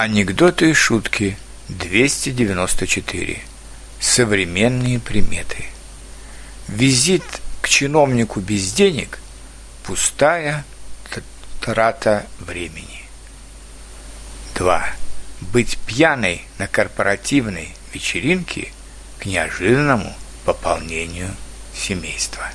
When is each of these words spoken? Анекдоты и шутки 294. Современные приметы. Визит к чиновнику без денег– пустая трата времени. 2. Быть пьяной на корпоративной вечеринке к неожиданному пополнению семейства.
Анекдоты 0.00 0.70
и 0.70 0.74
шутки 0.74 1.36
294. 1.70 3.40
Современные 3.98 5.00
приметы. 5.00 5.64
Визит 6.68 7.24
к 7.60 7.68
чиновнику 7.68 8.38
без 8.38 8.72
денег– 8.72 9.18
пустая 9.82 10.64
трата 11.60 12.28
времени. 12.38 13.06
2. 14.54 14.88
Быть 15.40 15.76
пьяной 15.78 16.44
на 16.58 16.68
корпоративной 16.68 17.74
вечеринке 17.92 18.70
к 19.18 19.26
неожиданному 19.26 20.14
пополнению 20.44 21.34
семейства. 21.74 22.48